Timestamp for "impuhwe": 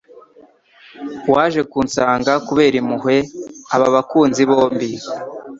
2.81-3.15